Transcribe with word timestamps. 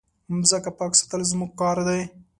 مځکه 0.39 0.71
پاک 0.77 0.91
ساتل 0.99 1.21
زموږ 1.31 1.51
کار 1.61 1.77
دی. 1.87 2.01